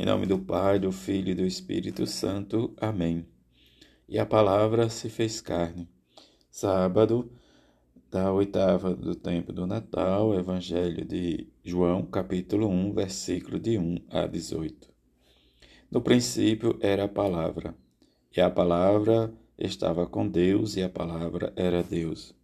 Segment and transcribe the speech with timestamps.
[0.00, 2.72] Em nome do Pai, do Filho e do Espírito Santo.
[2.80, 3.26] Amém.
[4.08, 5.90] E a palavra se fez carne.
[6.50, 7.30] Sábado
[8.10, 14.26] da oitava do tempo do Natal, Evangelho de João, capítulo 1, versículo de 1 a
[14.26, 14.88] 18.
[15.90, 17.74] No princípio era a palavra,
[18.34, 22.34] e a palavra estava com Deus, e a palavra era Deus.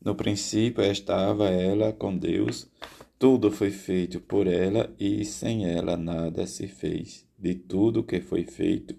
[0.00, 2.70] No princípio estava ela com Deus,
[3.22, 8.42] tudo foi feito por ela e sem ela nada se fez de tudo que foi
[8.42, 8.96] feito.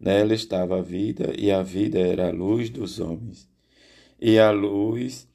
[0.00, 3.46] Nela estava a vida e a vida era a luz dos homens.
[4.18, 5.28] E a luz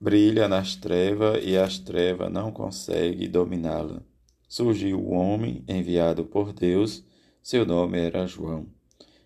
[0.00, 4.02] brilha nas trevas e as trevas não conseguem dominá-la.
[4.48, 7.04] Surgiu o homem enviado por Deus,
[7.40, 8.66] seu nome era João.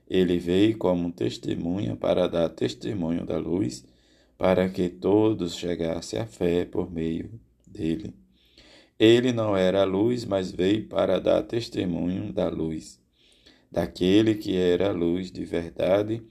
[0.07, 3.83] Ele veio como testemunha para dar testemunho da luz,
[4.37, 7.46] para que todos chegassem à fé por meio
[7.77, 8.15] dele.
[8.99, 12.99] Ele não era a luz, mas veio para dar testemunho da luz,
[13.71, 16.23] daquele que era a luz de verdade,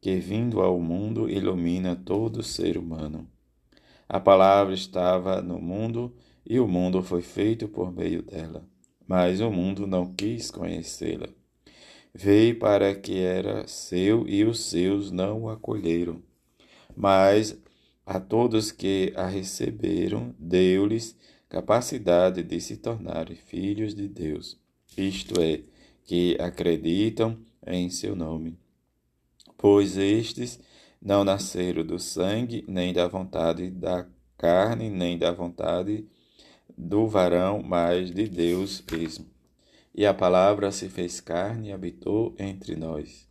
[0.00, 3.28] que vindo ao mundo ilumina todo ser humano.
[4.08, 6.14] A palavra estava no mundo
[6.46, 8.66] e o mundo foi feito por meio dela,
[9.06, 11.28] mas o mundo não quis conhecê-la.
[12.14, 16.22] Veio para que era seu e os seus não o acolheram.
[16.96, 17.58] Mas
[18.06, 21.16] a todos que a receberam, deu-lhes
[21.48, 24.58] capacidade de se tornarem filhos de Deus,
[24.96, 25.62] isto é,
[26.04, 28.58] que acreditam em seu nome.
[29.56, 30.60] Pois estes
[31.00, 36.06] não nasceram do sangue, nem da vontade da carne, nem da vontade
[36.76, 39.26] do varão, mas de Deus mesmo.
[39.94, 43.28] E a palavra se fez carne e habitou entre nós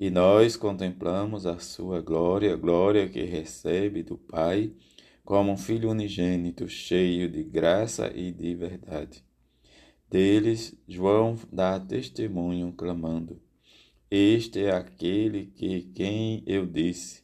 [0.00, 4.72] e nós contemplamos a sua glória, glória que recebe do Pai,
[5.22, 9.22] como um Filho unigênito, cheio de graça e de verdade.
[10.08, 13.42] Deles, João dá testemunho, clamando:
[14.10, 17.22] Este é aquele que quem eu disse,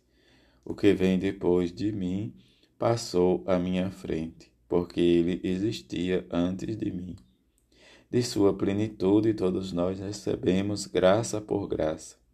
[0.63, 2.35] o que vem depois de mim,
[2.79, 7.17] passou à minha frente, porque ele existia antes de mim.
[8.11, 12.26] De sua plenitude, todos nós recebemos graça por graça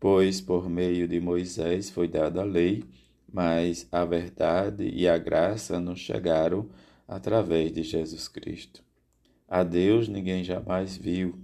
[0.00, 2.82] pois por meio de Moisés foi dada a lei,
[3.30, 6.66] mas a verdade e a graça nos chegaram
[7.06, 8.82] através de Jesus Cristo.
[9.46, 11.38] A Deus ninguém jamais viu,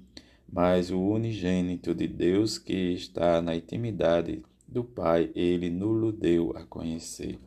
[0.50, 6.64] mas o unigênito de Deus que está na intimidade do Pai, ele nulo deu a
[6.64, 7.38] conhecer.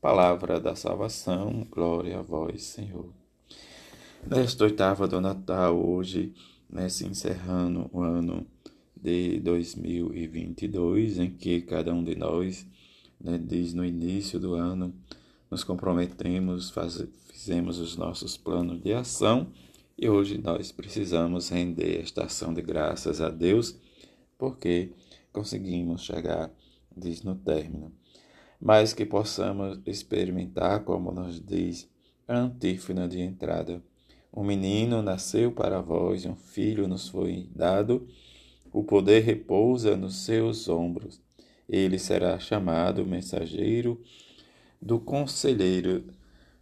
[0.00, 3.10] Palavra da salvação, glória a vós, Senhor.
[4.26, 6.34] Nesta oitava do Natal, hoje,
[6.68, 8.46] né, se encerrando o ano
[9.02, 12.66] de 2022, em que cada um de nós,
[13.20, 14.94] né, desde no início do ano,
[15.50, 19.52] nos comprometemos, faz, fizemos os nossos planos de ação
[19.96, 23.76] e hoje nós precisamos render esta ação de graças a Deus,
[24.36, 24.92] porque
[25.32, 26.52] conseguimos chegar
[26.96, 27.92] diz, no término.
[28.60, 31.88] Mas que possamos experimentar, como nos diz
[32.26, 33.82] a antífona de entrada.
[34.32, 38.06] Um menino nasceu para vós, um filho nos foi dado
[38.72, 41.20] o poder repousa nos seus ombros.
[41.68, 44.00] Ele será chamado mensageiro
[44.80, 46.04] do conselheiro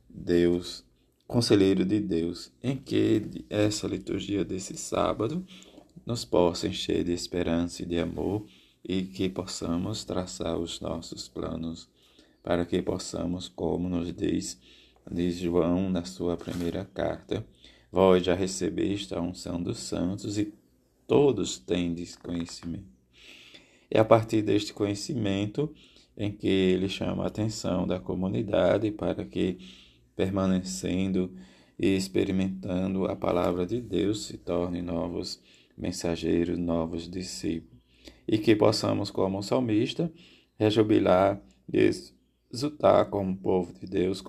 [0.09, 0.85] Deus,
[1.27, 5.45] conselheiro de Deus, em que essa liturgia desse sábado
[6.05, 8.47] nos possa encher de esperança e de amor
[8.85, 11.89] e que possamos traçar os nossos planos
[12.43, 14.59] para que possamos, como nos diz,
[15.33, 17.45] João na sua primeira carta,
[17.91, 20.55] vós já recebeste a unção dos santos e
[21.07, 22.97] todos tendes conhecimento.
[23.91, 25.73] É a partir deste conhecimento
[26.17, 29.59] em que ele chama a atenção da comunidade para que,
[30.17, 31.31] permanecendo
[31.79, 35.41] e experimentando a palavra de Deus, se tornem novos
[35.77, 37.77] mensageiros, novos discípulos.
[38.27, 40.11] E que possamos, como salmista,
[40.59, 41.41] rejubilar
[41.73, 41.91] e
[42.51, 44.25] exultar como povo de Deus,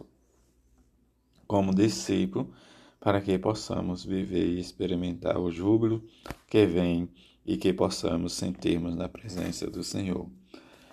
[1.47, 2.53] como discípulo,
[2.99, 6.03] para que possamos viver e experimentar o júbilo
[6.47, 7.09] que vem
[7.45, 10.29] e que possamos sentirmos na presença do Senhor.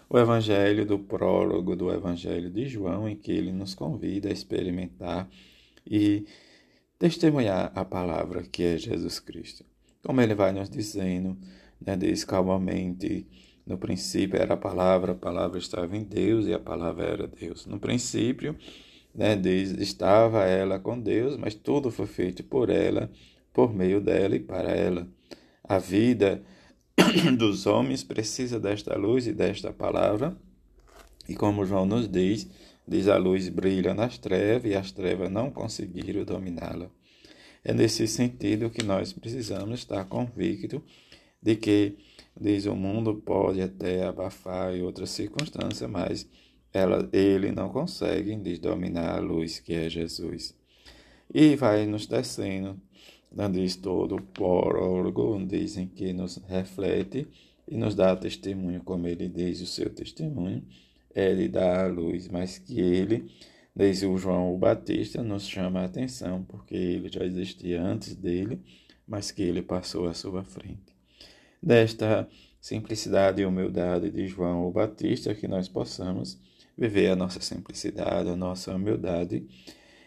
[0.09, 5.29] O Evangelho do prólogo do Evangelho de João, em que ele nos convida a experimentar
[5.85, 6.25] e
[6.99, 9.65] testemunhar a palavra que é Jesus Cristo.
[10.03, 11.37] Como ele vai nos dizendo,
[11.81, 13.27] né, diz calmamente,
[13.67, 17.67] no princípio era a palavra, a palavra estava em Deus e a palavra era Deus.
[17.67, 18.57] No princípio,
[19.15, 23.11] né, diz, estava ela com Deus, mas tudo foi feito por ela,
[23.53, 25.07] por meio dela e para ela.
[25.63, 26.43] A vida
[27.39, 30.37] dos homens precisa desta luz e desta palavra,
[31.29, 32.49] e como João nos diz,
[32.87, 36.91] diz a luz brilha nas trevas e as trevas não conseguiram dominá-la.
[37.65, 40.83] É nesse sentido que nós precisamos estar convictos
[41.41, 41.97] de que,
[42.39, 46.29] diz o mundo, pode até abafar em outras circunstâncias, mas
[46.75, 50.57] ela, ele não consegue desdominar a luz que é Jesus.
[51.33, 52.77] E vai nos descendo,
[53.31, 57.29] dando todo prólogo, dizem que nos reflete
[57.69, 60.65] e nos dá testemunho, como ele diz o seu testemunho,
[61.15, 63.31] ele dá a luz, mas que ele,
[63.75, 68.61] desde o João o Batista, nos chama a atenção, porque ele já existia antes dele,
[69.07, 70.93] mas que ele passou à sua frente.
[71.63, 72.29] Desta
[72.61, 76.39] simplicidade e humildade de João o Batista, que nós possamos
[76.77, 79.47] viver a nossa simplicidade, a nossa humildade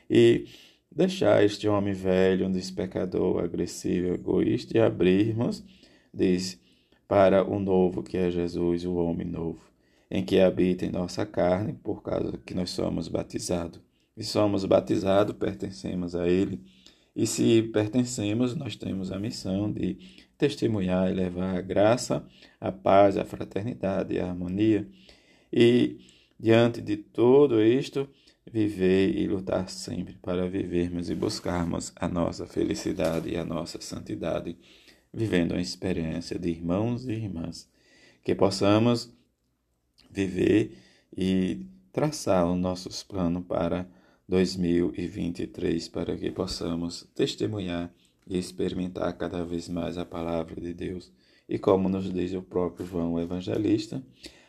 [0.10, 0.46] e
[0.92, 5.64] deixar este homem velho, um despecador, agressivo, egoísta e abrirmos,
[6.14, 6.60] diz,
[7.08, 9.62] para o novo que é Jesus, o homem novo,
[10.10, 13.80] em que habita em nossa carne, por causa que nós somos batizados.
[14.16, 16.60] E somos batizados, pertencemos a Ele.
[17.16, 19.98] E se pertencemos, nós temos a missão de
[20.38, 22.26] testemunhar e levar a graça,
[22.60, 24.88] a paz, a fraternidade e a harmonia.
[25.52, 25.98] E
[26.40, 28.08] diante de tudo isto,
[28.50, 34.58] viver e lutar sempre para vivermos e buscarmos a nossa felicidade e a nossa santidade
[35.14, 37.70] vivendo uma experiência de irmãos e irmãs,
[38.24, 39.12] que possamos
[40.12, 40.78] viver
[41.16, 43.90] e traçar os nossos planos para
[44.28, 47.92] 2023, para que possamos testemunhar
[48.28, 51.12] e experimentar cada vez mais a palavra de Deus.
[51.48, 54.04] E como nos diz o próprio João Evangelista,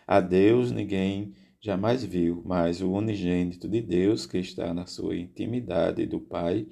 [0.07, 6.07] a Deus ninguém jamais viu, mas o unigênito de Deus que está na sua intimidade
[6.07, 6.67] do Pai,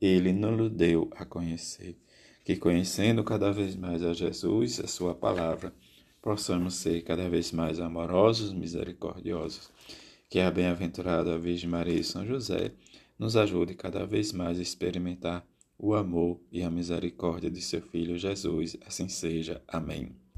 [0.00, 1.96] ele nos deu a conhecer
[2.44, 5.72] que conhecendo cada vez mais a Jesus, a sua palavra,
[6.20, 9.70] possamos ser cada vez mais amorosos, misericordiosos.
[10.28, 12.72] Que a bem-aventurada Virgem Maria e São José
[13.18, 15.46] nos ajude cada vez mais a experimentar
[15.78, 18.76] o amor e a misericórdia de seu Filho Jesus.
[18.86, 19.62] Assim seja.
[19.68, 20.21] Amém.